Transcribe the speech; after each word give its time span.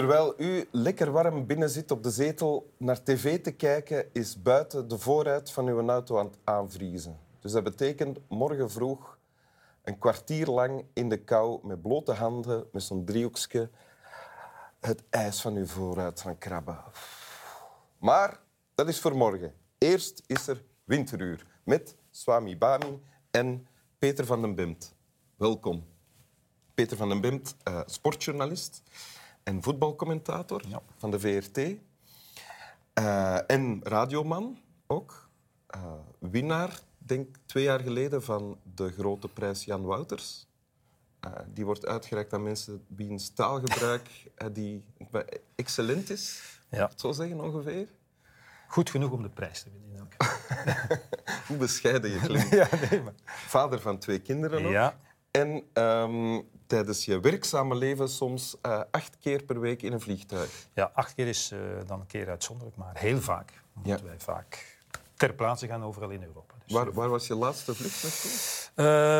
Terwijl 0.00 0.34
u 0.36 0.68
lekker 0.70 1.10
warm 1.10 1.46
binnen 1.46 1.70
zit 1.70 1.90
op 1.90 2.02
de 2.02 2.10
zetel 2.10 2.72
naar 2.76 3.02
tv 3.02 3.40
te 3.42 3.50
kijken, 3.50 4.08
is 4.12 4.42
buiten 4.42 4.88
de 4.88 4.98
voorruit 4.98 5.50
van 5.50 5.66
uw 5.66 5.88
auto 5.88 6.18
aan 6.18 6.26
het 6.26 6.38
aanvriezen. 6.44 7.18
Dus 7.40 7.52
dat 7.52 7.64
betekent 7.64 8.18
morgen 8.28 8.70
vroeg 8.70 9.18
een 9.82 9.98
kwartier 9.98 10.46
lang 10.46 10.84
in 10.92 11.08
de 11.08 11.16
kou 11.16 11.66
met 11.66 11.82
blote 11.82 12.12
handen, 12.12 12.66
met 12.72 12.82
zo'n 12.82 13.04
driehoekje, 13.04 13.70
het 14.80 15.02
ijs 15.10 15.40
van 15.40 15.56
uw 15.56 15.66
voorruit 15.66 16.20
gaan 16.20 16.38
krabben. 16.38 16.78
Maar 17.98 18.40
dat 18.74 18.88
is 18.88 19.00
voor 19.00 19.16
morgen. 19.16 19.54
Eerst 19.78 20.22
is 20.26 20.46
er 20.46 20.64
winteruur 20.84 21.46
met 21.64 21.96
Swami 22.10 22.58
Bami 22.58 23.02
en 23.30 23.66
Peter 23.98 24.26
van 24.26 24.40
den 24.40 24.54
Bemt. 24.54 24.94
Welkom. 25.36 25.84
Peter 26.74 26.96
van 26.96 27.08
den 27.08 27.20
Bemt, 27.20 27.56
uh, 27.68 27.80
sportjournalist 27.86 28.82
en 29.42 29.62
voetbalcommentator 29.62 30.62
Ja. 30.68 30.82
van 30.96 31.10
de 31.10 31.20
VRT. 31.20 31.58
Eh, 32.92 33.50
en 33.50 33.80
radioman 33.82 34.58
ook. 34.86 35.28
Eh, 35.66 35.92
winnaar, 36.18 36.80
denk 36.98 37.36
twee 37.46 37.64
jaar 37.64 37.80
geleden, 37.80 38.22
van 38.22 38.58
de 38.74 38.90
grote 38.90 39.28
prijs 39.28 39.64
Jan 39.64 39.82
Wouters. 39.82 40.48
Eh, 41.20 41.32
die 41.48 41.64
wordt 41.64 41.86
uitgereikt 41.86 42.32
aan 42.32 42.42
mensen 42.42 42.84
wiens 42.88 43.30
taalgebruik 43.34 44.08
die 44.52 44.84
excellent 45.54 46.10
is. 46.10 46.42
Ja. 46.70 46.90
Zo 46.96 47.12
zeggen 47.12 47.40
ongeveer. 47.40 47.88
Goed 48.68 48.90
genoeg 48.90 49.10
om 49.10 49.22
de 49.22 49.28
prijs 49.28 49.62
te 49.62 49.70
winnen. 49.70 50.08
Hoe 51.48 51.56
bescheiden 51.56 52.10
je 52.10 52.18
klinkt. 52.18 52.50
Ja, 52.60 52.68
nee, 52.90 53.02
maar... 53.02 53.12
Vader 53.24 53.80
van 53.80 53.98
twee 53.98 54.18
kinderen 54.20 54.64
ook. 54.64 54.70
Ja, 54.70 54.98
En 55.30 55.62
ehm, 55.72 56.40
tijdens 56.66 57.04
je 57.04 57.20
werkzame 57.20 57.74
leven 57.74 58.08
soms 58.08 58.56
eh, 58.62 58.80
acht 58.90 59.16
keer 59.18 59.42
per 59.42 59.60
week 59.60 59.82
in 59.82 59.92
een 59.92 60.00
vliegtuig. 60.00 60.66
ja, 60.74 60.90
acht 60.94 61.14
keer 61.14 61.26
is 61.26 61.50
eh, 61.50 61.58
dan 61.86 62.00
een 62.00 62.06
keer 62.06 62.28
uitzonderlijk, 62.28 62.76
maar 62.76 62.98
heel 62.98 63.20
vaak. 63.20 63.62
Omdat 63.76 64.00
Ja. 64.00 64.06
wij 64.06 64.20
vaak 64.20 64.78
ter 65.14 65.32
plaatse 65.34 65.66
gaan 65.66 65.82
overal 65.84 66.10
in 66.10 66.22
Europa. 66.22 66.54
Dus, 66.64 66.72
Waar, 66.76 66.92
waar 66.92 67.08
was 67.08 67.26
je 67.26 67.34
laatste 67.34 67.74
vlucht 67.74 68.02
naartoe? 68.02 68.30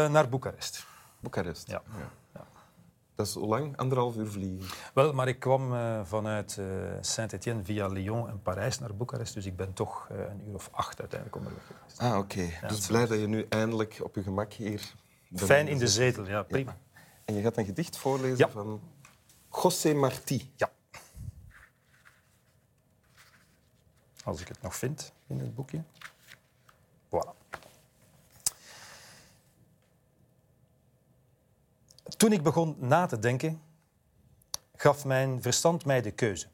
eh, 0.06 0.12
naar 0.12 0.28
Boekarest. 0.28 0.86
Boekarest. 1.20 1.66
Ja. 1.69 1.83
Ja. 1.98 2.44
Dat 3.14 3.27
is 3.28 3.34
hoe 3.34 3.47
lang? 3.47 3.77
Anderhalf 3.77 4.16
uur 4.16 4.27
vliegen. 4.27 4.69
Wel, 4.94 5.12
maar 5.12 5.28
ik 5.28 5.41
kwam 5.41 5.75
eh, 5.75 6.00
vanuit 6.05 6.56
eh, 6.58 6.66
Saint-Étienne 7.00 7.64
via 7.64 7.86
Lyon 7.86 8.28
en 8.28 8.42
Parijs 8.42 8.78
naar 8.78 8.94
Boekarest, 8.94 9.34
dus 9.34 9.47
ik 9.47 9.56
ben 9.56 9.72
toch 9.72 10.06
eh, 10.11 10.19
een 10.19 10.42
uur 10.48 10.55
of 10.55 10.69
acht 10.72 11.00
uiteindelijk 11.00 11.38
onderweg 11.38 11.62
geweest. 11.66 11.98
Ah, 11.98 12.19
oké. 12.19 12.48
dus 12.69 12.86
blij 12.86 13.06
dat 13.06 13.19
je 13.20 13.27
nu 13.27 13.47
eindelijk 13.48 14.00
op 14.03 14.14
je 14.14 14.22
gemak 14.22 14.53
hier. 14.53 14.94
Fijn 15.34 15.69
in 15.69 15.78
de 15.78 15.89
zetel, 15.89 16.27
ja, 16.27 16.42
prima. 16.42 16.78
En 17.25 17.34
je 17.34 17.42
gaat 17.42 17.56
een 17.56 17.64
gedicht 17.64 17.97
voorlezen 17.97 18.39
Ja. 18.39 18.48
van 18.48 18.81
José 19.62 19.92
Martí. 19.95 20.50
Ja. 20.56 20.72
Als 24.25 24.41
ik 24.41 24.48
het 24.48 24.62
nog 24.62 24.77
vind 24.77 25.12
in 25.27 25.39
het 25.39 25.55
boekje. 25.55 25.83
Voilà. 27.06 27.39
Toen 32.17 32.33
ik 32.33 32.42
begon 32.42 32.77
na 32.78 33.06
te 33.06 33.19
denken, 33.19 33.62
gaf 34.75 35.05
mijn 35.05 35.42
verstand 35.42 35.84
mij 35.84 36.03
de 36.03 36.11
keuze. 36.11 36.47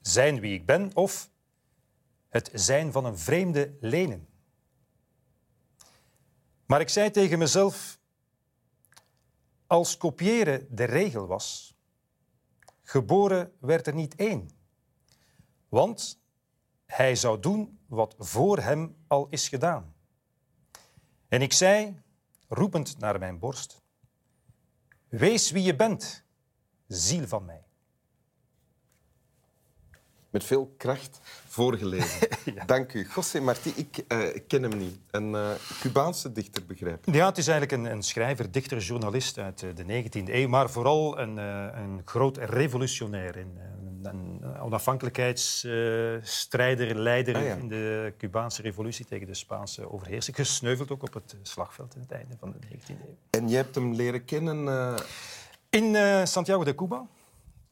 Zijn 0.00 0.40
wie 0.40 0.54
ik 0.54 0.66
ben 0.66 0.90
of 0.94 1.30
het 2.28 2.50
zijn 2.54 2.92
van 2.92 3.04
een 3.04 3.18
vreemde 3.18 3.76
lenen. 3.80 4.26
Maar 6.72 6.80
ik 6.80 6.88
zei 6.88 7.10
tegen 7.10 7.38
mezelf, 7.38 7.98
als 9.66 9.96
kopiëren 9.96 10.66
de 10.70 10.84
regel 10.84 11.26
was, 11.26 11.76
geboren 12.82 13.52
werd 13.60 13.86
er 13.86 13.94
niet 13.94 14.14
één. 14.14 14.50
Want 15.68 16.20
hij 16.86 17.14
zou 17.14 17.40
doen 17.40 17.78
wat 17.86 18.14
voor 18.18 18.58
hem 18.58 18.96
al 19.06 19.26
is 19.30 19.48
gedaan. 19.48 19.94
En 21.28 21.42
ik 21.42 21.52
zei, 21.52 22.00
roepend 22.48 22.98
naar 22.98 23.18
mijn 23.18 23.38
borst, 23.38 23.82
wees 25.08 25.50
wie 25.50 25.62
je 25.62 25.76
bent, 25.76 26.24
ziel 26.86 27.26
van 27.26 27.44
mij. 27.44 27.64
Met 30.32 30.44
veel 30.44 30.74
kracht 30.76 31.20
voorgelezen. 31.46 32.28
Dank 32.66 32.92
u. 32.92 33.06
José 33.14 33.40
Martí, 33.40 33.70
ik 33.76 33.98
eh, 34.08 34.18
ken 34.46 34.62
hem 34.62 34.76
niet. 34.76 34.98
Een 35.10 35.34
eh, 35.34 35.50
Cubaanse 35.80 36.32
dichter, 36.32 36.66
begrijp 36.66 37.06
ik. 37.06 37.14
Ja, 37.14 37.26
het 37.26 37.38
is 37.38 37.48
eigenlijk 37.48 37.82
een, 37.82 37.92
een 37.92 38.02
schrijver, 38.02 38.52
dichter, 38.52 38.78
journalist 38.78 39.38
uit 39.38 39.62
eh, 39.62 39.68
de 39.74 39.84
19e 39.84 40.22
eeuw, 40.26 40.48
maar 40.48 40.70
vooral 40.70 41.18
een, 41.18 41.36
een 41.36 42.02
groot 42.04 42.36
revolutionair, 42.36 43.36
een, 43.36 43.58
een, 44.02 44.44
onafhankelijkheidsstrijder, 44.60 46.94
leider 46.94 47.36
Ah, 47.36 47.44
ja. 47.44 47.54
in 47.54 47.68
de 47.68 48.12
Cubaanse 48.18 48.62
revolutie 48.62 49.04
tegen 49.04 49.26
de 49.26 49.34
Spaanse 49.34 49.92
overheersing. 49.92 50.36
Gesneuveld 50.36 50.90
ook 50.90 51.02
op 51.02 51.14
het 51.14 51.36
slagveld 51.42 51.94
in 51.94 52.00
het 52.00 52.10
einde 52.10 52.36
van 52.38 52.52
de 52.52 52.58
19e 52.66 52.70
eeuw. 52.88 53.16
En 53.30 53.48
je 53.48 53.56
hebt 53.56 53.74
hem 53.74 53.94
leren 53.94 54.24
kennen... 54.24 54.94
In 55.70 55.96
Santiago 56.26 56.64
de 56.64 56.74
Cuba, 56.74 57.06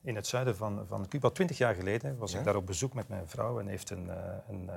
in 0.02 0.16
het 0.16 0.26
zuiden 0.26 0.56
van, 0.56 0.84
van 0.88 1.08
Cuba, 1.08 1.30
twintig 1.30 1.58
jaar 1.58 1.74
geleden, 1.74 2.18
was 2.18 2.32
Ja? 2.32 2.38
ik 2.38 2.44
daar 2.44 2.56
op 2.56 2.66
bezoek 2.66 2.94
met 2.94 3.08
mijn 3.08 3.28
vrouw 3.28 3.60
en 3.60 3.66
heeft 3.66 3.90
een, 3.90 4.10
eh, 4.10 4.16
een 4.48 4.68
eh, 4.68 4.76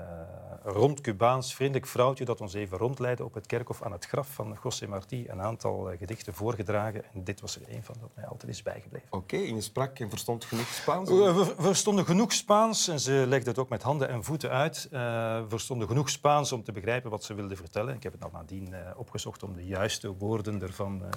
rond 0.63 1.01
Cubaans 1.01 1.55
vriendelijk 1.55 1.87
vrouwtje 1.87 2.25
dat 2.25 2.41
ons 2.41 2.53
even 2.53 2.77
rondleidde 2.77 3.23
op 3.23 3.33
het 3.33 3.45
kerkhof 3.45 3.83
aan 3.83 3.91
het 3.91 4.05
graf 4.05 4.27
van 4.27 4.57
José 4.63 4.87
Martí 4.87 5.25
een 5.27 5.41
aantal 5.41 5.89
eh, 5.89 5.97
gedichten 5.97 6.33
voorgedragen. 6.33 7.03
En 7.13 7.23
dit 7.23 7.41
was 7.41 7.55
er 7.55 7.61
een 7.69 7.83
van 7.83 7.95
dat 7.99 8.09
mij 8.15 8.25
altijd 8.25 8.51
is 8.51 8.63
bijgebleven. 8.63 9.07
Oké, 9.09 9.35
en 9.35 9.55
je 9.55 9.61
sprak 9.61 9.99
en 9.99 10.09
verstond 10.09 10.45
genoeg 10.45 10.67
Spaans? 10.67 11.09
We, 11.09 11.53
verstonden 11.57 12.05
genoeg 12.05 12.33
Spaans 12.33 12.87
en 12.87 12.99
ze 12.99 13.25
legde 13.27 13.49
het 13.49 13.59
ook 13.59 13.69
met 13.69 13.81
handen 13.81 14.09
en 14.09 14.23
voeten 14.23 14.49
uit. 14.49 14.87
We 14.91 15.45
verstonden 15.47 15.87
genoeg 15.87 16.09
Spaans 16.09 16.51
om 16.51 16.63
te 16.63 16.71
begrijpen 16.71 17.09
wat 17.09 17.23
ze 17.23 17.33
wilde 17.33 17.55
vertellen. 17.55 17.95
Ik 17.95 18.03
heb 18.03 18.11
het 18.11 18.21
dan 18.21 18.31
nadien 18.33 18.75
opgezocht 18.95 19.43
om 19.43 19.55
de 19.55 19.65
juiste 19.65 20.13
woorden 20.17 20.61
ervan 20.61 21.03
eh, 21.03 21.09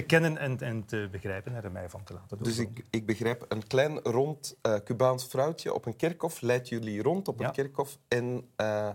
te 0.00 0.06
kennen 0.06 0.38
en, 0.38 0.58
en 0.58 0.84
te 0.84 1.08
begrijpen 1.10 1.54
en 1.54 1.64
er 1.64 1.72
mij 1.72 1.88
van 1.88 2.04
te 2.04 2.12
laten 2.12 2.36
doen. 2.36 2.46
Dus 2.46 2.58
ik, 2.58 2.84
ik 2.90 3.06
begrijp, 3.06 3.44
een 3.48 3.66
klein 3.66 3.98
rond 3.98 4.56
eh, 4.62 4.74
Cubaans 4.84 5.26
vrouwtje 5.26 5.74
op 5.74 5.86
een 5.86 5.96
kerkhof 5.96 6.40
leidt 6.40 6.68
jullie 6.68 7.02
rond 7.02 7.28
op 7.28 7.40
Ja. 7.40 7.46
een 7.46 7.52
kerkhof 7.52 7.98
en 8.08 8.50
eh, 8.56 8.88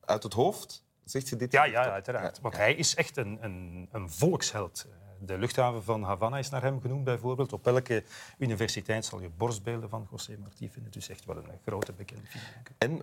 uit 0.00 0.22
het 0.22 0.32
hoofd 0.32 0.84
zegt 1.04 1.26
ze 1.26 1.36
dit? 1.36 1.52
Ja, 1.52 1.64
ja, 1.64 1.90
uiteraard. 1.90 2.36
Ja, 2.36 2.42
Want 2.42 2.56
hij 2.56 2.74
is 2.74 2.94
echt 2.94 3.16
een, 3.16 3.38
een, 3.40 3.88
een 3.92 4.10
volksheld. 4.10 4.86
De 5.20 5.38
luchthaven 5.38 5.82
van 5.84 6.02
Havana 6.02 6.38
is 6.38 6.50
naar 6.50 6.62
hem 6.62 6.80
genoemd, 6.80 7.04
bijvoorbeeld. 7.04 7.52
Op 7.52 7.66
elke 7.66 8.04
universiteit 8.38 9.04
zal 9.04 9.20
je 9.20 9.28
borstbeelden 9.28 9.88
van 9.88 10.08
José 10.10 10.36
Martí 10.36 10.70
vinden. 10.70 10.92
Dus 10.92 11.08
echt 11.08 11.24
wel 11.24 11.36
een 11.36 11.58
grote 11.64 11.92
bekende 11.92 12.26
figuur. 12.26 12.62
En 12.78 13.02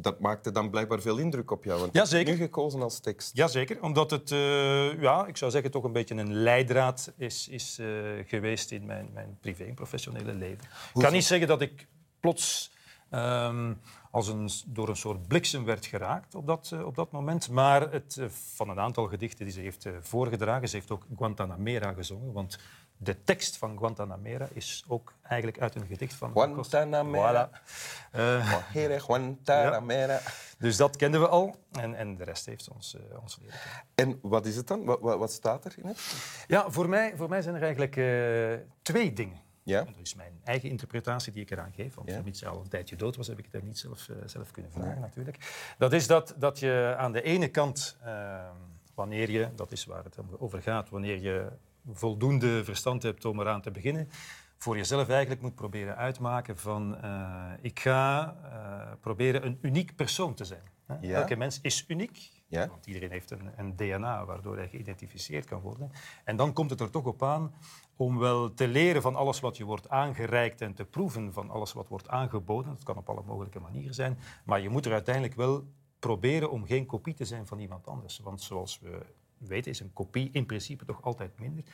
dat 0.00 0.20
maakte 0.20 0.50
dan 0.50 0.70
blijkbaar 0.70 1.00
veel 1.00 1.16
indruk 1.18 1.50
op 1.50 1.64
jou, 1.64 1.80
want 1.80 1.94
Ja, 1.94 2.04
zeker. 2.04 2.32
nu 2.32 2.38
gekozen 2.38 2.82
als 2.82 3.00
tekst. 3.00 3.36
Jazeker, 3.36 3.82
omdat 3.82 4.10
het, 4.10 4.30
eh, 4.30 5.00
ja, 5.00 5.26
ik 5.26 5.36
zou 5.36 5.50
zeggen, 5.50 5.70
toch 5.70 5.84
een 5.84 5.92
beetje 5.92 6.14
een 6.14 6.34
leidraad 6.34 7.12
is, 7.16 7.48
is 7.48 7.78
eh, 7.78 7.86
geweest 8.26 8.70
in 8.70 8.86
mijn, 8.86 9.10
mijn 9.12 9.38
privé 9.40 9.64
en 9.64 9.74
professionele 9.74 10.34
leven. 10.34 10.64
Ik 10.94 11.02
kan 11.02 11.12
niet 11.12 11.24
zeggen 11.24 11.48
dat 11.48 11.60
ik 11.60 11.86
plots 12.20 12.72
ehm, 13.10 13.72
als 14.10 14.28
een, 14.28 14.48
door 14.66 14.88
een 14.88 14.96
soort 14.96 15.28
bliksem 15.28 15.64
werd 15.64 15.86
geraakt 15.86 16.34
op 16.34 16.46
dat, 16.46 16.70
eh, 16.72 16.86
op 16.86 16.94
dat 16.94 17.10
moment. 17.12 17.50
Maar 17.50 17.92
het, 17.92 18.20
van 18.54 18.68
een 18.68 18.80
aantal 18.80 19.06
gedichten 19.06 19.44
die 19.44 19.54
ze 19.54 19.60
heeft 19.60 19.86
voorgedragen, 20.00 20.68
ze 20.68 20.76
heeft 20.76 20.90
ook 20.90 21.06
Guantanamera 21.16 21.92
gezongen, 21.92 22.32
want 22.32 22.58
de 22.96 23.22
tekst 23.24 23.56
van 23.56 23.78
Guantanamera 23.78 24.48
is 24.52 24.84
ook 24.88 25.12
eigenlijk 25.22 25.60
uit 25.60 25.74
een 25.74 25.86
gedicht 25.86 26.14
van... 26.14 26.30
Guantanamera. 26.32 27.50
Voilà. 27.50 28.72
Here, 28.72 29.00
Guantanamera. 29.00 30.20
dus 30.58 30.76
dat 30.76 30.96
kenden 30.96 31.20
we 31.20 31.28
al 31.28 31.56
en, 31.72 31.94
en 31.94 32.16
de 32.16 32.24
rest 32.24 32.46
heeft 32.46 32.68
ons, 32.68 32.96
eh, 32.96 33.22
ons 33.22 33.38
leren. 33.42 33.58
En 33.94 34.18
wat 34.22 34.46
is 34.46 34.56
het 34.56 34.66
dan? 34.66 34.84
Wat, 34.84 35.00
wat, 35.00 35.32
staat 35.32 35.64
er 35.64 35.74
in 35.76 35.86
het? 35.86 36.14
Ja, 36.46 36.70
voor 36.70 36.88
mij, 36.88 37.16
voor 37.16 37.28
mij 37.28 37.42
zijn 37.42 37.54
er 37.54 37.62
eigenlijk 37.62 37.96
eh, 37.96 38.66
twee 38.82 39.12
dingen. 39.12 39.42
Ja? 39.62 39.78
En 39.78 39.86
dat 39.86 39.98
is 40.02 40.14
mijn 40.14 40.40
eigen 40.44 40.68
interpretatie 40.68 41.32
die 41.32 41.42
ik 41.42 41.50
eraan 41.50 41.72
geef. 41.72 41.94
Want 41.94 42.08
Ja. 42.10 42.22
hij 42.24 42.48
al 42.48 42.60
een 42.60 42.68
tijdje 42.68 42.96
dood 42.96 43.16
was, 43.16 43.26
heb 43.26 43.38
ik 43.38 43.44
het 43.44 43.52
hem 43.52 43.64
niet 43.64 43.78
zelf, 43.78 44.08
zelf 44.24 44.50
kunnen 44.50 44.72
vragen 44.72 45.00
natuurlijk. 45.00 45.36
Dat 45.78 45.92
is 45.92 46.06
dat, 46.06 46.34
dat 46.36 46.58
je 46.58 46.94
aan 46.98 47.12
de 47.12 47.22
ene 47.22 47.48
kant, 47.48 47.96
eh, 48.02 48.50
wanneer 48.94 49.30
je, 49.30 49.48
dat 49.54 49.72
is 49.72 49.84
waar 49.84 50.04
het 50.04 50.16
over 50.38 50.62
gaat, 50.62 50.88
wanneer 50.88 51.20
je 51.20 51.48
voldoende 51.92 52.64
verstand 52.64 53.02
hebt 53.02 53.24
om 53.24 53.40
eraan 53.40 53.60
te 53.60 53.70
beginnen, 53.70 54.08
voor 54.56 54.76
jezelf 54.76 55.08
eigenlijk 55.08 55.40
moet 55.40 55.54
proberen 55.54 55.96
uitmaken 55.96 56.58
van 56.58 56.96
eh, 57.02 57.52
ik 57.60 57.80
ga 57.80 58.36
eh, 58.42 58.92
proberen 59.00 59.46
een 59.46 59.58
uniek 59.60 59.96
persoon 59.96 60.34
te 60.34 60.44
zijn. 60.44 60.72
Ja. 61.00 61.20
Elke 61.20 61.36
mens 61.36 61.60
is 61.60 61.84
uniek. 61.88 62.32
Ja. 62.46 62.68
Want 62.68 62.86
iedereen 62.86 63.10
heeft 63.10 63.30
een, 63.30 63.50
een 63.56 63.76
DNA 63.76 64.24
waardoor 64.24 64.56
hij 64.56 64.68
geïdentificeerd 64.68 65.44
kan 65.44 65.60
worden. 65.60 65.90
En 66.24 66.36
dan 66.36 66.52
komt 66.52 66.70
het 66.70 66.80
er 66.80 66.90
toch 66.90 67.04
op 67.04 67.22
aan 67.22 67.54
om 67.96 68.18
wel 68.18 68.54
te 68.54 68.68
leren 68.68 69.02
van 69.02 69.16
alles 69.16 69.40
wat 69.40 69.56
je 69.56 69.64
wordt 69.64 69.88
aangereikt 69.88 70.60
en 70.60 70.74
te 70.74 70.84
proeven 70.84 71.32
van 71.32 71.50
alles 71.50 71.72
wat 71.72 71.88
wordt 71.88 72.08
aangeboden. 72.08 72.72
Dat 72.72 72.82
kan 72.82 72.96
op 72.96 73.08
alle 73.08 73.22
mogelijke 73.26 73.60
manieren 73.60 73.94
zijn. 73.94 74.18
Maar 74.44 74.60
je 74.60 74.68
moet 74.68 74.86
er 74.86 74.92
uiteindelijk 74.92 75.34
wel 75.34 75.64
proberen 75.98 76.50
om 76.50 76.66
geen 76.66 76.86
kopie 76.86 77.14
te 77.14 77.24
zijn 77.24 77.46
van 77.46 77.58
iemand 77.58 77.86
anders. 77.86 78.18
Want 78.18 78.42
zoals 78.42 78.78
we 78.80 79.06
weten 79.46 79.70
is 79.70 79.80
een 79.80 79.92
kopie 79.92 80.30
in 80.32 80.46
principe 80.46 80.84
toch 80.84 81.02
altijd 81.02 81.38
minder. 81.38 81.64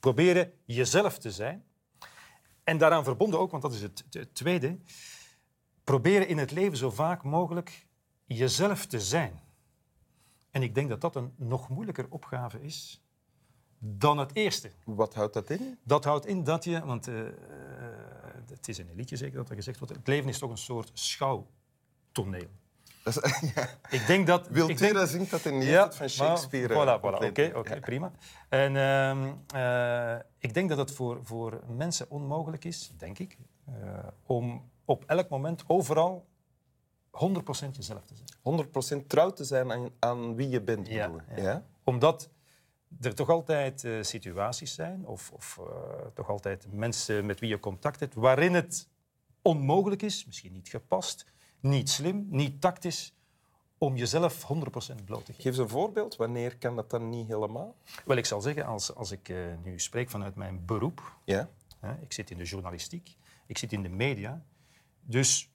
Proberen 0.00 0.52
jezelf 0.64 1.18
te 1.18 1.30
zijn. 1.30 1.64
en 2.64 2.78
daaraan 2.78 3.04
verbonden 3.04 3.40
ook, 3.40 3.50
want 3.50 3.62
dat 3.62 3.72
is 3.72 3.82
het, 3.82 4.04
het 4.10 4.34
tweede, 4.34 4.78
proberen 5.84 6.28
in 6.28 6.38
het 6.38 6.50
leven 6.50 6.76
zo 6.76 6.90
vaak 6.90 7.22
mogelijk 7.22 7.86
jezelf 8.24 8.86
te 8.86 9.00
zijn. 9.00 9.40
En 10.50 10.62
ik 10.62 10.74
denk 10.74 10.88
dat 10.88 11.00
dat 11.00 11.16
een 11.16 11.32
nog 11.36 11.68
moeilijker 11.68 12.06
opgave 12.10 12.62
is 12.62 13.02
dan 13.78 14.18
het 14.18 14.34
eerste. 14.34 14.70
Wat 14.84 15.14
houdt 15.14 15.34
dat 15.34 15.50
in? 15.50 15.78
Dat 15.84 16.04
houdt 16.04 16.26
in 16.26 16.44
dat 16.44 16.64
je, 16.64 16.84
want 16.84 17.08
uh, 17.08 17.28
het 18.46 18.68
is 18.68 18.78
in 18.78 18.88
een 18.88 18.96
liedje 18.96 19.16
zeker 19.16 19.36
dat 19.36 19.48
er 19.48 19.54
gezegd 19.54 19.78
wordt, 19.78 19.94
het 19.94 20.06
leven 20.06 20.28
is 20.28 20.38
toch 20.38 20.50
een 20.50 20.58
soort 20.58 20.90
schouwtoneel. 20.94 22.50
Dat 23.14 23.24
is, 23.24 23.40
ja. 23.54 23.68
Ik 23.90 24.06
denk 24.06 24.26
dat... 24.26 24.48
Wiltera 24.48 25.06
zingt 25.06 25.30
dat 25.30 25.44
in 25.44 25.60
de 25.60 25.66
ja, 25.66 25.92
van 25.92 26.08
Shakespeare. 26.08 26.74
Maar, 26.74 26.98
voilà, 26.98 27.00
voilà. 27.00 27.26
oké, 27.28 27.52
okay, 27.54 27.74
ja. 27.74 27.80
prima. 27.80 28.12
En 28.48 28.74
uh, 28.74 30.14
uh, 30.14 30.20
ik 30.38 30.54
denk 30.54 30.68
dat 30.68 30.78
het 30.78 30.92
voor, 30.92 31.18
voor 31.22 31.60
mensen 31.76 32.10
onmogelijk 32.10 32.64
is, 32.64 32.92
denk 32.96 33.18
ik, 33.18 33.38
uh, 33.68 33.74
om 34.26 34.70
op 34.84 35.04
elk 35.06 35.28
moment, 35.28 35.64
overal, 35.66 36.26
100% 37.10 37.10
jezelf 37.72 38.04
te 38.04 38.14
zijn. 38.14 39.02
100% 39.02 39.06
trouw 39.06 39.30
te 39.30 39.44
zijn 39.44 39.72
aan, 39.72 39.90
aan 39.98 40.34
wie 40.34 40.48
je 40.48 40.60
bent, 40.60 40.88
ja, 40.88 41.10
ja. 41.36 41.64
Omdat 41.84 42.30
er 43.00 43.14
toch 43.14 43.28
altijd 43.28 43.84
uh, 43.84 44.02
situaties 44.02 44.74
zijn, 44.74 45.06
of, 45.06 45.30
of 45.32 45.58
uh, 45.60 45.66
toch 46.14 46.28
altijd 46.28 46.66
mensen 46.72 47.26
met 47.26 47.40
wie 47.40 47.48
je 47.48 47.60
contact 47.60 48.00
hebt, 48.00 48.14
waarin 48.14 48.54
het 48.54 48.88
onmogelijk 49.42 50.02
is, 50.02 50.26
misschien 50.26 50.52
niet 50.52 50.68
gepast, 50.68 51.26
niet 51.60 51.90
slim, 51.90 52.26
niet 52.30 52.60
tactisch, 52.60 53.14
om 53.78 53.96
jezelf 53.96 54.42
100% 54.42 54.46
bloot 55.04 55.24
te 55.24 55.32
geven. 55.32 55.34
Geef 55.34 55.44
eens 55.44 55.58
een 55.58 55.68
voorbeeld. 55.68 56.16
Wanneer 56.16 56.56
kan 56.56 56.76
dat 56.76 56.90
dan 56.90 57.08
niet 57.08 57.26
helemaal? 57.26 57.76
Wel, 58.04 58.16
ik 58.16 58.26
zal 58.26 58.40
zeggen, 58.40 58.66
als, 58.66 58.94
als 58.94 59.10
ik 59.10 59.28
uh, 59.28 59.46
nu 59.64 59.78
spreek 59.78 60.10
vanuit 60.10 60.34
mijn 60.34 60.64
beroep, 60.64 61.16
ja. 61.24 61.48
ik 62.00 62.12
zit 62.12 62.30
in 62.30 62.38
de 62.38 62.44
journalistiek, 62.44 63.16
ik 63.46 63.58
zit 63.58 63.72
in 63.72 63.82
de 63.82 63.88
media, 63.88 64.44
dus 65.00 65.50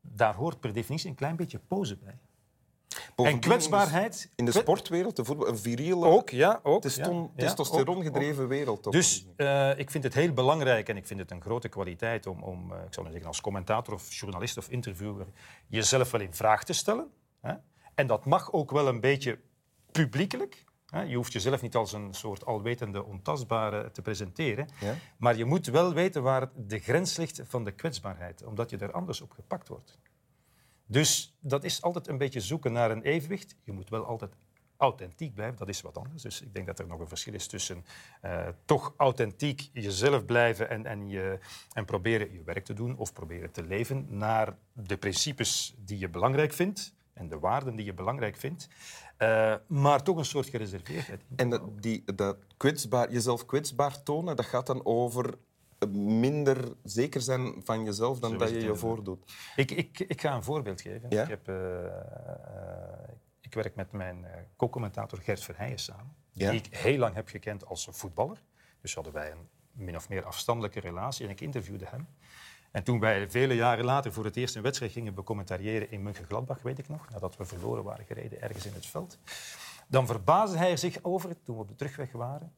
daar 0.00 0.34
hoort 0.34 0.60
per 0.60 0.72
definitie 0.72 1.08
een 1.08 1.14
klein 1.14 1.36
beetje 1.36 1.58
pose 1.58 1.96
bij. 1.96 2.18
Bovendien 3.22 3.50
en 3.50 3.58
kwetsbaarheid. 3.58 4.30
In 4.36 4.44
de 4.44 4.52
sportwereld, 4.52 5.16
de 5.16 5.24
voetbal, 5.24 5.48
een 5.48 5.58
viriele, 5.58 6.06
ook, 6.06 6.30
ja, 6.30 6.60
ook, 6.62 6.82
ja, 6.82 7.28
testosteron 7.36 8.02
gedreven 8.02 8.48
wereld. 8.48 8.82
Toch? 8.82 8.92
Dus 8.92 9.26
uh, 9.36 9.78
ik 9.78 9.90
vind 9.90 10.04
het 10.04 10.14
heel 10.14 10.32
belangrijk 10.32 10.88
en 10.88 10.96
ik 10.96 11.06
vind 11.06 11.20
het 11.20 11.30
een 11.30 11.40
grote 11.40 11.68
kwaliteit 11.68 12.26
om, 12.26 12.42
om 12.42 12.72
uh, 12.72 12.78
ik 12.86 12.94
zou 12.94 13.06
zeggen, 13.10 13.26
als 13.26 13.40
commentator 13.40 13.94
of 13.94 14.14
journalist 14.14 14.56
of 14.56 14.68
interviewer 14.68 15.26
jezelf 15.66 16.10
wel 16.10 16.20
in 16.20 16.34
vraag 16.34 16.64
te 16.64 16.72
stellen. 16.72 17.10
Hè? 17.40 17.54
En 17.94 18.06
dat 18.06 18.24
mag 18.24 18.52
ook 18.52 18.70
wel 18.70 18.88
een 18.88 19.00
beetje 19.00 19.38
publiekelijk. 19.92 20.64
Hè? 20.86 21.02
Je 21.02 21.16
hoeft 21.16 21.32
jezelf 21.32 21.62
niet 21.62 21.74
als 21.74 21.92
een 21.92 22.14
soort 22.14 22.46
alwetende, 22.46 23.04
ontastbare 23.04 23.90
te 23.90 24.02
presenteren. 24.02 24.68
Ja? 24.80 24.94
Maar 25.16 25.36
je 25.36 25.44
moet 25.44 25.66
wel 25.66 25.92
weten 25.92 26.22
waar 26.22 26.50
de 26.54 26.78
grens 26.78 27.16
ligt 27.16 27.40
van 27.44 27.64
de 27.64 27.72
kwetsbaarheid, 27.72 28.44
omdat 28.44 28.70
je 28.70 28.76
er 28.76 28.92
anders 28.92 29.20
op 29.20 29.30
gepakt 29.30 29.68
wordt. 29.68 29.98
Dus 30.86 31.36
dat 31.40 31.64
is 31.64 31.82
altijd 31.82 32.08
een 32.08 32.18
beetje 32.18 32.40
zoeken 32.40 32.72
naar 32.72 32.90
een 32.90 33.02
evenwicht. 33.02 33.56
Je 33.64 33.72
moet 33.72 33.88
wel 33.88 34.04
altijd 34.04 34.32
authentiek 34.76 35.34
blijven, 35.34 35.58
dat 35.58 35.68
is 35.68 35.80
wat 35.80 35.98
anders. 35.98 36.22
Dus 36.22 36.40
ik 36.40 36.54
denk 36.54 36.66
dat 36.66 36.78
er 36.78 36.86
nog 36.86 37.00
een 37.00 37.08
verschil 37.08 37.34
is 37.34 37.46
tussen 37.46 37.84
uh, 38.24 38.48
toch 38.64 38.94
authentiek 38.96 39.70
jezelf 39.72 40.24
blijven 40.24 40.70
en, 40.70 40.86
en, 40.86 41.08
je, 41.08 41.38
en 41.72 41.84
proberen 41.84 42.32
je 42.32 42.42
werk 42.42 42.64
te 42.64 42.72
doen 42.72 42.96
of 42.96 43.12
proberen 43.12 43.50
te 43.50 43.62
leven 43.62 44.06
naar 44.08 44.56
de 44.72 44.96
principes 44.96 45.74
die 45.78 45.98
je 45.98 46.08
belangrijk 46.08 46.52
vindt 46.52 46.94
en 47.12 47.28
de 47.28 47.38
waarden 47.38 47.76
die 47.76 47.84
je 47.84 47.94
belangrijk 47.94 48.36
vindt, 48.36 48.68
uh, 49.18 49.54
maar 49.66 50.02
toch 50.02 50.16
een 50.16 50.24
soort 50.24 50.48
gereserveerdheid. 50.48 51.22
En 51.36 51.50
dat, 51.50 51.82
die, 51.82 52.02
dat 52.14 52.36
kwetsbaar, 52.56 53.12
jezelf 53.12 53.46
kwetsbaar 53.46 54.02
tonen, 54.02 54.36
dat 54.36 54.44
gaat 54.44 54.66
dan 54.66 54.84
over 54.84 55.38
minder 55.90 56.72
zeker 56.82 57.20
zijn 57.20 57.54
van 57.64 57.84
jezelf 57.84 58.18
dan 58.18 58.38
dat 58.38 58.50
je 58.50 58.60
je 58.60 58.76
voordoet. 58.76 59.32
Ik, 59.56 59.70
ik, 59.70 59.98
ik 59.98 60.20
ga 60.20 60.34
een 60.34 60.44
voorbeeld 60.44 60.80
geven. 60.80 61.10
Ja? 61.10 61.22
Ik, 61.22 61.28
heb, 61.28 61.48
uh, 61.48 61.56
uh, 61.56 61.92
ik 63.40 63.54
werk 63.54 63.74
met 63.74 63.92
mijn 63.92 64.26
co-commentator 64.56 65.18
Gert 65.18 65.42
Verheijen 65.42 65.78
samen, 65.78 66.14
ja? 66.32 66.50
die 66.50 66.60
ik 66.60 66.76
heel 66.76 66.98
lang 66.98 67.14
heb 67.14 67.28
gekend 67.28 67.66
als 67.66 67.88
voetballer. 67.90 68.42
Dus 68.80 68.94
hadden 68.94 69.12
wij 69.12 69.30
een 69.30 69.48
min 69.72 69.96
of 69.96 70.08
meer 70.08 70.24
afstandelijke 70.24 70.80
relatie 70.80 71.24
en 71.24 71.30
ik 71.30 71.40
interviewde 71.40 71.86
hem. 71.88 72.06
En 72.70 72.82
toen 72.82 73.00
wij 73.00 73.30
vele 73.30 73.54
jaren 73.54 73.84
later 73.84 74.12
voor 74.12 74.24
het 74.24 74.36
eerst 74.36 74.56
een 74.56 74.62
wedstrijd 74.62 74.92
gingen 74.92 75.14
becommentariëren 75.14 75.90
in 75.90 76.02
Mönchengladbach, 76.02 76.62
weet 76.62 76.78
ik 76.78 76.88
nog, 76.88 77.10
nadat 77.10 77.36
we 77.36 77.44
verloren 77.44 77.84
waren 77.84 78.04
gereden 78.04 78.40
ergens 78.40 78.66
in 78.66 78.72
het 78.72 78.86
veld, 78.86 79.18
dan 79.88 80.06
verbaasde 80.06 80.58
hij 80.58 80.76
zich 80.76 80.98
over, 81.02 81.42
toen 81.42 81.54
we 81.54 81.62
op 81.62 81.68
de 81.68 81.74
terugweg 81.74 82.12
waren, 82.12 82.52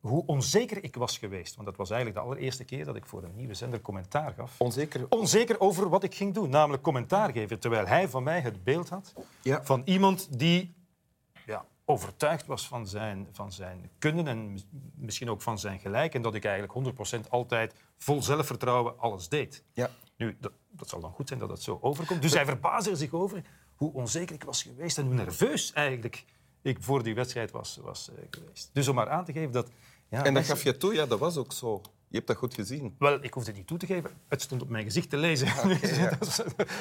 hoe 0.00 0.26
onzeker 0.26 0.84
ik 0.84 0.96
was 0.96 1.18
geweest. 1.18 1.54
Want 1.54 1.66
dat 1.66 1.76
was 1.76 1.90
eigenlijk 1.90 2.20
de 2.20 2.26
allereerste 2.26 2.64
keer 2.64 2.84
dat 2.84 2.96
ik 2.96 3.06
voor 3.06 3.22
een 3.22 3.36
nieuwe 3.36 3.54
zender 3.54 3.80
commentaar 3.80 4.32
gaf. 4.32 4.54
Onzeker? 4.58 5.06
Onzeker 5.08 5.60
over 5.60 5.88
wat 5.88 6.02
ik 6.02 6.14
ging 6.14 6.34
doen, 6.34 6.50
namelijk 6.50 6.82
commentaar 6.82 7.32
geven. 7.32 7.60
Terwijl 7.60 7.86
hij 7.86 8.08
van 8.08 8.22
mij 8.22 8.40
het 8.40 8.64
beeld 8.64 8.88
had 8.88 9.14
ja. 9.42 9.64
van 9.64 9.82
iemand 9.84 10.38
die 10.38 10.74
ja, 11.46 11.64
overtuigd 11.84 12.46
was 12.46 12.66
van 12.66 12.86
zijn, 12.86 13.28
van 13.32 13.52
zijn 13.52 13.90
kunnen 13.98 14.26
en 14.26 14.58
misschien 14.94 15.30
ook 15.30 15.42
van 15.42 15.58
zijn 15.58 15.78
gelijk. 15.78 16.14
En 16.14 16.22
dat 16.22 16.34
ik 16.34 16.44
eigenlijk 16.44 16.96
100% 17.26 17.28
altijd 17.28 17.74
vol 17.96 18.22
zelfvertrouwen 18.22 18.98
alles 18.98 19.28
deed. 19.28 19.64
Ja. 19.72 19.90
Nu, 20.16 20.36
dat, 20.40 20.52
dat 20.70 20.88
zal 20.88 21.00
dan 21.00 21.12
goed 21.12 21.28
zijn 21.28 21.40
dat 21.40 21.48
dat 21.48 21.62
zo 21.62 21.78
overkomt. 21.80 22.22
Dus 22.22 22.34
hij 22.34 22.44
verbaasde 22.44 22.96
zich 22.96 23.12
over 23.12 23.42
hoe 23.74 23.92
onzeker 23.92 24.34
ik 24.34 24.44
was 24.44 24.62
geweest 24.62 24.98
en 24.98 25.04
hoe 25.04 25.14
nerveus 25.14 25.72
eigenlijk 25.72 26.24
ik 26.68 26.76
voor 26.80 27.02
die 27.02 27.14
wedstrijd 27.14 27.50
was, 27.50 27.78
was 27.82 28.10
uh, 28.12 28.24
geweest. 28.30 28.70
Dus 28.72 28.88
om 28.88 28.94
maar 28.94 29.08
aan 29.08 29.24
te 29.24 29.32
geven 29.32 29.52
dat... 29.52 29.70
Ja, 30.08 30.24
en 30.24 30.34
dat 30.34 30.44
gaf 30.44 30.62
je 30.62 30.76
toe? 30.76 30.94
Ja, 30.94 31.06
dat 31.06 31.18
was 31.18 31.36
ook 31.36 31.52
zo. 31.52 31.82
Je 32.08 32.16
hebt 32.16 32.26
dat 32.26 32.36
goed 32.36 32.54
gezien. 32.54 32.94
Wel, 32.98 33.24
ik 33.24 33.34
hoefde 33.34 33.48
het 33.48 33.58
niet 33.58 33.66
toe 33.66 33.78
te 33.78 33.86
geven. 33.86 34.10
Het 34.28 34.42
stond 34.42 34.62
op 34.62 34.68
mijn 34.68 34.84
gezicht 34.84 35.10
te 35.10 35.16
lezen. 35.16 35.46
Okay, 35.46 35.96
ja. 35.96 36.10
dat, 36.18 36.18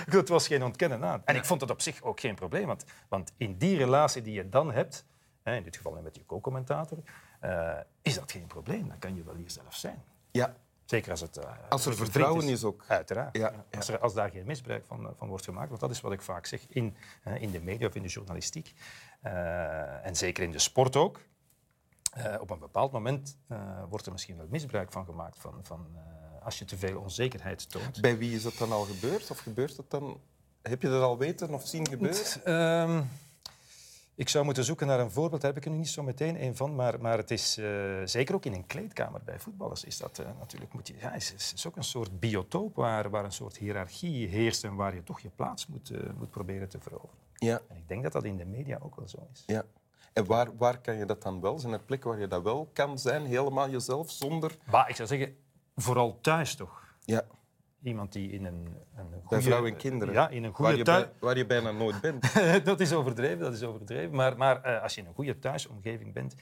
was, 0.09 0.27
was 0.27 0.47
geen 0.47 0.63
ontkennen 0.63 1.03
aan. 1.03 1.21
En 1.25 1.35
ik 1.35 1.45
vond 1.45 1.61
het 1.61 1.69
op 1.69 1.81
zich 1.81 2.01
ook 2.01 2.19
geen 2.19 2.35
probleem. 2.35 2.67
Want, 2.67 2.85
want 3.07 3.33
in 3.37 3.57
die 3.57 3.77
relatie 3.77 4.21
die 4.21 4.33
je 4.33 4.49
dan 4.49 4.71
hebt, 4.71 5.05
hè, 5.43 5.55
in 5.55 5.63
dit 5.63 5.75
geval 5.75 5.99
met 6.01 6.15
je 6.15 6.25
co-commentator, 6.25 6.97
uh, 7.43 7.77
is 8.01 8.15
dat 8.15 8.31
geen 8.31 8.47
probleem. 8.47 8.87
Dan 8.87 8.99
kan 8.99 9.15
je 9.15 9.23
wel 9.23 9.37
jezelf 9.37 9.75
zijn. 9.75 10.03
Ja. 10.31 10.55
Zeker 10.85 11.11
als 11.11 11.21
het... 11.21 11.37
Uh, 11.37 11.43
als 11.69 11.85
er 11.85 11.95
vertrouwen 11.95 12.43
is. 12.43 12.51
is. 12.51 12.63
ook. 12.63 12.83
Uiteraard. 12.87 13.37
Ja, 13.37 13.51
ja. 13.51 13.77
Als, 13.77 13.87
er, 13.87 13.99
als, 13.99 14.13
daar 14.13 14.29
geen 14.29 14.45
misbruik 14.45 14.85
van, 14.85 15.13
van, 15.17 15.27
wordt 15.27 15.45
gemaakt. 15.45 15.69
Want 15.69 15.81
dat 15.81 15.91
is 15.91 16.01
wat 16.01 16.11
ik 16.11 16.21
vaak 16.21 16.45
zeg 16.45 16.65
in, 16.69 16.95
in 17.39 17.51
de 17.51 17.61
media 17.61 17.87
of 17.87 17.95
in 17.95 18.01
de 18.01 18.07
journalistiek. 18.07 18.73
Uh, 19.25 20.05
en 20.05 20.15
zeker 20.15 20.43
in 20.43 20.51
de 20.51 20.59
sport 20.59 20.95
ook. 20.95 21.21
op 22.39 22.49
een 22.49 22.59
bepaald 22.59 22.91
moment 22.91 23.37
wordt 23.89 24.05
er 24.05 24.11
misschien 24.11 24.37
wel 24.37 24.47
misbruik 24.49 24.91
van 24.91 25.05
gemaakt. 25.05 25.37
Van, 25.39 25.59
van, 25.61 25.87
als 26.47 26.59
je 26.59 26.65
te 26.65 26.77
veel 26.77 26.99
onzekerheid 26.99 27.69
toont. 27.69 28.01
Bij 28.01 28.17
wie 28.17 28.35
is 28.35 28.43
dat 28.43 28.57
dan 28.57 28.71
al 28.71 28.83
gebeurd? 28.83 29.31
Of 29.31 29.39
gebeurt 29.39 29.77
het 29.77 29.89
dan... 29.89 30.19
Heb 30.61 30.81
je 30.81 30.89
dat 30.89 31.01
al 31.01 31.17
weten 31.17 31.53
of 31.53 31.67
zien 31.67 31.87
gebeuren? 31.87 32.43
Ehm, 32.43 33.01
ik 34.15 34.29
zou 34.29 34.45
moeten 34.45 34.63
zoeken 34.63 34.87
naar 34.87 34.99
een 34.99 35.11
voorbeeld, 35.11 35.41
daar 35.41 35.53
heb 35.53 35.59
ik 35.59 35.65
er 35.65 35.71
nu 35.71 35.77
niet 35.77 35.89
zo 35.89 36.03
meteen 36.03 36.43
een 36.43 36.55
van. 36.55 36.75
Maar, 36.75 37.01
maar 37.01 37.17
het 37.17 37.31
is 37.31 37.57
uh, 37.57 38.01
zeker 38.05 38.35
ook 38.35 38.45
in 38.45 38.53
een 38.53 38.65
kleedkamer 38.65 39.21
bij 39.23 39.39
voetballers 39.39 39.83
is 39.83 39.97
dat 39.97 40.19
uh, 40.19 40.27
natuurlijk... 40.39 40.73
Moet 40.73 40.87
je, 40.87 40.93
ja, 40.99 41.13
is, 41.13 41.33
is, 41.33 41.53
is 41.53 41.67
ook 41.67 41.75
een 41.75 41.83
soort 41.83 42.19
biotoop 42.19 42.75
waar, 42.75 43.09
waar 43.09 43.25
een 43.25 43.31
soort 43.31 43.57
hiërarchie 43.57 44.27
heerst 44.27 44.63
en 44.63 44.75
waar 44.75 44.95
je 44.95 45.03
toch 45.03 45.19
je 45.19 45.29
plaats 45.29 45.67
moet, 45.67 45.91
moet 46.17 46.29
proberen 46.29 46.69
te 46.69 46.79
veroveren. 46.79 47.26
Ja. 47.37 47.61
En 47.67 47.77
ik 47.77 47.87
denk 47.87 48.03
dat 48.03 48.11
dat 48.11 48.23
in 48.23 48.37
de 48.37 48.45
media 48.45 48.79
ook 48.81 48.95
wel 48.95 49.07
zo 49.07 49.27
is. 49.33 49.43
Ja. 49.45 49.63
En 50.13 50.25
waar, 50.25 50.57
waar 50.57 50.81
kan 50.81 50.95
je 50.95 51.05
dat 51.05 51.21
dan 51.21 51.41
wel? 51.41 51.59
Zijn 51.59 51.73
er 51.73 51.79
plekken 51.79 52.09
waar 52.09 52.19
je 52.19 52.27
dat 52.27 52.43
wel 52.43 52.69
kan 52.73 52.99
zijn, 52.99 53.25
helemaal 53.25 53.69
jezelf, 53.69 54.11
zonder... 54.11 54.57
Maar 54.71 54.89
ik 54.89 54.95
zou 54.95 55.07
zeggen, 55.07 55.37
vooral 55.75 56.19
thuis 56.21 56.55
toch. 56.55 56.95
Ja. 57.05 57.25
Iemand 57.83 58.13
die 58.13 58.31
in 58.31 58.45
een, 58.45 58.75
een 58.95 59.05
goede... 59.11 59.25
Bij 59.29 59.41
vrouw 59.41 59.65
en 59.65 59.75
kinderen. 59.75 60.13
Ja, 60.13 60.29
in 60.29 60.43
een 60.43 60.53
goede 60.53 60.69
waar 60.69 60.77
je, 60.77 60.83
thuis... 60.83 61.03
bij, 61.03 61.13
waar 61.19 61.37
je 61.37 61.45
bijna 61.45 61.71
nooit 61.71 62.01
bent. 62.01 62.33
dat 62.65 62.79
is 62.79 62.93
overdreven, 62.93 63.39
dat 63.39 63.53
is 63.53 63.63
overdreven. 63.63 64.15
Maar, 64.15 64.37
maar 64.37 64.65
uh, 64.65 64.81
als 64.81 64.95
je 64.95 65.01
in 65.01 65.07
een 65.07 65.13
goede 65.13 65.39
thuisomgeving 65.39 66.13
bent, 66.13 66.35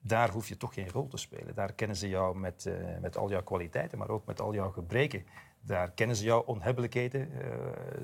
daar 0.00 0.30
hoef 0.30 0.48
je 0.48 0.56
toch 0.56 0.74
geen 0.74 0.90
rol 0.90 1.08
te 1.08 1.16
spelen. 1.16 1.54
Daar 1.54 1.72
kennen 1.72 1.96
ze 1.96 2.08
jou 2.08 2.38
met, 2.38 2.64
uh, 2.68 2.98
met 3.00 3.16
al 3.16 3.30
jouw 3.30 3.42
kwaliteiten, 3.42 3.98
maar 3.98 4.08
ook 4.08 4.26
met 4.26 4.40
al 4.40 4.54
jouw 4.54 4.70
gebreken. 4.70 5.26
Daar 5.60 5.90
kennen 5.90 6.16
ze 6.16 6.24
jouw 6.24 6.40
onhebbelijkheden. 6.40 7.30
Uh, 7.32 7.40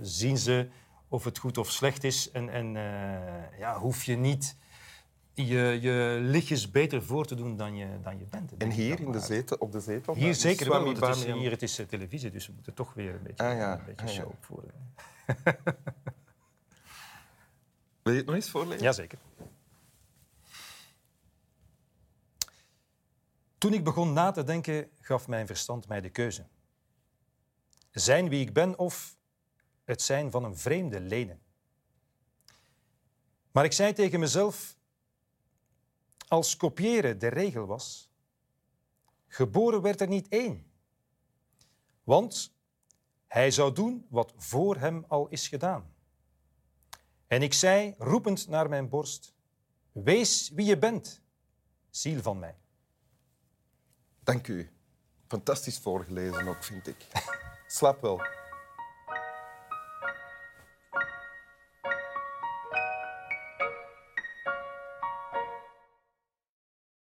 zien 0.00 0.38
ze 0.38 0.68
of 1.12 1.24
het 1.24 1.38
goed 1.38 1.58
of 1.58 1.70
slecht 1.70 2.04
is. 2.04 2.30
En, 2.30 2.48
en 2.48 2.72
ja, 3.58 3.78
hoef 3.78 4.04
je 4.04 4.16
niet 4.16 4.56
je, 5.34 5.78
je 5.80 6.18
lichtjes 6.20 6.70
beter 6.70 7.02
voor 7.02 7.26
te 7.26 7.34
doen 7.34 7.56
dan 7.56 7.76
je, 7.76 8.00
dan 8.02 8.18
je 8.18 8.24
bent. 8.24 8.56
En 8.56 8.70
hier 8.70 9.00
in 9.00 9.12
de 9.12 9.20
zetel, 9.20 9.56
op 9.56 9.72
de 9.72 9.80
zetel? 9.80 10.14
Hier 10.14 10.34
zeker 10.34 10.68
wel, 10.68 10.84
want 10.84 11.00
het 11.00 11.16
is, 11.16 11.24
hier 11.24 11.50
het 11.50 11.62
is 11.62 11.80
uh, 11.80 11.86
televisie, 11.86 12.30
dus 12.30 12.46
we 12.46 12.52
moeten 12.52 12.74
toch 12.74 12.94
weer 12.94 13.14
een 13.14 13.22
beetje, 13.22 13.44
ah, 13.44 13.56
ja. 13.56 13.78
een 13.78 13.84
beetje 13.84 14.06
ah, 14.06 14.12
show 14.12 14.24
ja. 14.24 14.30
opvoeren. 14.30 14.72
Wil 18.02 18.12
je 18.12 18.18
het 18.18 18.26
nog 18.26 18.34
eens 18.34 18.50
voorlezen? 18.50 18.82
Jazeker. 18.82 19.18
Toen 23.58 23.72
ik 23.72 23.84
begon 23.84 24.12
na 24.12 24.30
te 24.30 24.44
denken, 24.44 24.90
gaf 25.00 25.28
mijn 25.28 25.46
verstand 25.46 25.88
mij 25.88 26.00
de 26.00 26.10
keuze. 26.10 26.46
Zijn 27.90 28.28
wie 28.28 28.40
ik 28.40 28.52
ben 28.52 28.78
of 28.78 29.16
het 29.84 30.02
zijn 30.02 30.30
van 30.30 30.44
een 30.44 30.56
vreemde 30.56 31.00
lenen. 31.00 31.40
Maar 33.52 33.64
ik 33.64 33.72
zei 33.72 33.92
tegen 33.92 34.20
mezelf, 34.20 34.76
als 36.28 36.56
kopiëren 36.56 37.18
de 37.18 37.28
regel 37.28 37.66
was, 37.66 38.10
geboren 39.26 39.82
werd 39.82 40.00
er 40.00 40.08
niet 40.08 40.28
één. 40.28 40.70
Want 42.04 42.54
hij 43.26 43.50
zou 43.50 43.72
doen 43.72 44.06
wat 44.08 44.32
voor 44.36 44.76
hem 44.76 45.04
al 45.08 45.28
is 45.28 45.48
gedaan. 45.48 45.94
En 47.26 47.42
ik 47.42 47.52
zei, 47.52 47.94
roepend 47.98 48.48
naar 48.48 48.68
mijn 48.68 48.88
borst, 48.88 49.34
wees 49.92 50.50
wie 50.50 50.66
je 50.66 50.78
bent, 50.78 51.22
ziel 51.90 52.22
van 52.22 52.38
mij. 52.38 52.56
Dank 54.20 54.48
u. 54.48 54.70
Fantastisch 55.26 55.78
voorgelezen 55.78 56.48
ook, 56.48 56.64
vind 56.64 56.86
ik. 56.86 57.06
Slap 57.66 58.00
wel. 58.00 58.41